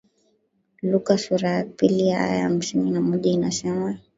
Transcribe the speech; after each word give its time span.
Luka 0.81 1.17
sura 1.17 1.49
ya 1.49 1.63
pili 1.63 2.03
aya 2.13 2.35
ya 2.35 2.43
hamsini 2.43 2.91
na 2.91 3.01
moja 3.01 3.31
inasema 3.31 3.97